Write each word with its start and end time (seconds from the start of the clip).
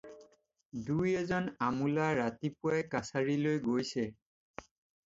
দুই-এজন 0.87 1.49
আমোলা 1.67 2.09
ৰাতিপুৱাই 2.21 2.89
কাছাৰিলৈ 2.97 3.63
গৈছে। 3.71 4.11